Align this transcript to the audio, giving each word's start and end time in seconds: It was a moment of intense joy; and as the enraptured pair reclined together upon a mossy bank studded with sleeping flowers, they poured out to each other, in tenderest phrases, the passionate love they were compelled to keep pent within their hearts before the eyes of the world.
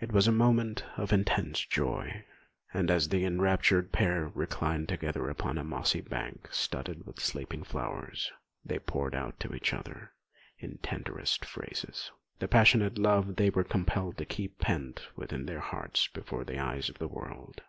It 0.00 0.10
was 0.10 0.26
a 0.26 0.32
moment 0.32 0.84
of 0.96 1.12
intense 1.12 1.60
joy; 1.64 2.24
and 2.74 2.90
as 2.90 3.10
the 3.10 3.24
enraptured 3.24 3.92
pair 3.92 4.32
reclined 4.34 4.88
together 4.88 5.30
upon 5.30 5.58
a 5.58 5.62
mossy 5.64 6.00
bank 6.00 6.48
studded 6.50 7.06
with 7.06 7.20
sleeping 7.20 7.62
flowers, 7.62 8.32
they 8.64 8.80
poured 8.80 9.14
out 9.14 9.38
to 9.38 9.54
each 9.54 9.72
other, 9.72 10.10
in 10.58 10.78
tenderest 10.78 11.44
phrases, 11.44 12.10
the 12.40 12.48
passionate 12.48 12.98
love 12.98 13.36
they 13.36 13.48
were 13.48 13.62
compelled 13.62 14.18
to 14.18 14.24
keep 14.24 14.58
pent 14.58 15.06
within 15.14 15.46
their 15.46 15.60
hearts 15.60 16.08
before 16.08 16.42
the 16.42 16.58
eyes 16.58 16.88
of 16.88 16.98
the 16.98 17.06
world. 17.06 17.60